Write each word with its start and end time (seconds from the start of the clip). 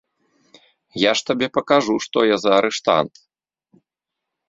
Я 1.01 1.11
ж 1.19 1.27
табе 1.29 1.47
пакажу, 1.59 1.99
што 2.09 2.17
я 2.33 2.37
за 2.47 2.51
арыштант! 2.59 3.13